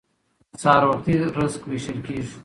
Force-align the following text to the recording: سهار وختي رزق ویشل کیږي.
سهار 0.61 0.83
وختي 0.89 1.13
رزق 1.39 1.61
ویشل 1.69 1.99
کیږي. 2.07 2.31